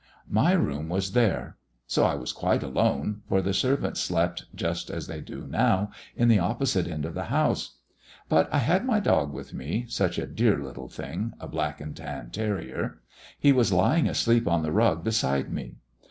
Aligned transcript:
"My 0.31 0.53
room 0.53 0.89
was 0.89 1.11
there; 1.11 1.57
so 1.85 2.03
I 2.05 2.15
was 2.15 2.33
quite 2.33 2.63
alone, 2.63 3.21
for 3.29 3.39
the 3.39 3.53
servants 3.53 3.99
slept, 3.99 4.45
just 4.55 4.89
as 4.89 5.05
they 5.05 5.21
do 5.21 5.45
now, 5.45 5.91
in 6.15 6.27
the 6.27 6.39
opposite 6.39 6.87
end 6.87 7.05
of 7.05 7.13
the 7.13 7.25
house. 7.25 7.77
But 8.27 8.51
I 8.51 8.57
had 8.57 8.83
my 8.83 8.99
dog 8.99 9.31
with 9.31 9.53
me, 9.53 9.85
such 9.89 10.17
a 10.17 10.25
dear 10.25 10.57
little 10.57 10.87
thing, 10.89 11.33
a 11.39 11.47
black 11.47 11.79
and 11.79 11.95
tan 11.95 12.31
terrier. 12.31 12.99
He 13.39 13.51
was 13.51 13.71
lying 13.71 14.07
asleep 14.07 14.47
on 14.47 14.63
the 14.63 14.71
rug 14.71 15.03
beside 15.03 15.53
me. 15.53 15.75